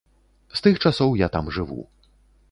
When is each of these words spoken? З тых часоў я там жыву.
З 0.59 0.63
тых 0.67 0.79
часоў 0.89 1.13
я 1.19 1.27
там 1.35 1.51
жыву. 1.57 1.77